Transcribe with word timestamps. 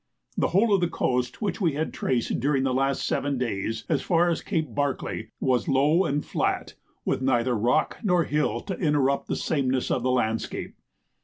The 0.35 0.47
whole 0.47 0.73
of 0.73 0.81
the 0.81 0.87
coast 0.87 1.43
which 1.43 1.61
we 1.61 1.73
had 1.73 1.93
traced 1.93 2.39
during 2.39 2.63
the 2.63 2.73
last 2.73 3.05
seven 3.05 3.37
days, 3.37 3.85
as 3.87 4.01
far 4.01 4.29
as 4.31 4.41
Cape 4.41 4.73
Barclay, 4.73 5.27
was 5.39 5.67
low 5.67 6.05
and 6.05 6.25
flat, 6.25 6.73
with 7.05 7.21
neither 7.21 7.55
rock 7.55 7.99
nor 8.01 8.23
hill 8.23 8.61
to 8.61 8.73
interrupt 8.79 9.27
the 9.27 9.35
sameness 9.35 9.91
of 9.91 10.01
the 10.01 10.09
landscape. 10.09 10.73